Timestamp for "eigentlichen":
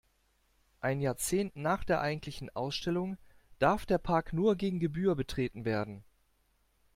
2.01-2.49